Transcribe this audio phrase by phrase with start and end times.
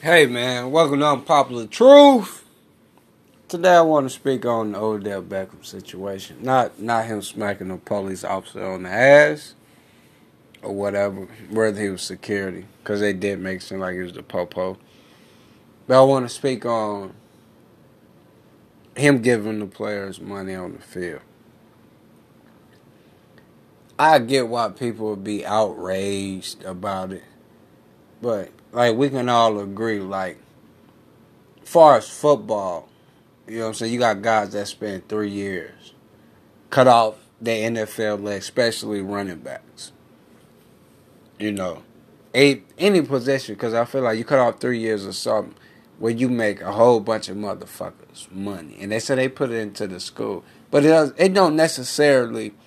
[0.00, 2.44] Hey man, welcome to Unpopular Truth.
[3.48, 6.36] Today I want to speak on the Odell Beckham situation.
[6.40, 9.56] Not not him smacking a police officer on the ass
[10.62, 14.12] or whatever, whether he was security, because they did make it seem like he was
[14.12, 14.78] the popo.
[15.88, 17.12] But I want to speak on
[18.96, 21.22] him giving the players money on the field.
[23.98, 27.24] I get why people would be outraged about it,
[28.20, 30.38] but like we can all agree, like,
[31.64, 32.88] far as football,
[33.46, 33.92] you know what I'm saying?
[33.92, 35.94] You got guys that spend three years
[36.70, 39.92] cut off their NFL leg, especially running backs.
[41.38, 41.82] You know,
[42.34, 45.54] a, any position, because I feel like you cut off three years or something
[45.98, 48.76] where you make a whole bunch of motherfuckers money.
[48.80, 50.44] And they say they put it into the school.
[50.70, 52.54] But it, does, it don't necessarily–